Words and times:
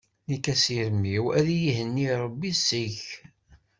Nekk 0.29 0.45
asirem-iw 0.53 1.25
ad 1.37 1.47
iyi-ihenni 1.51 2.09
Rebbi 2.21 2.51
seg-k. 2.65 3.03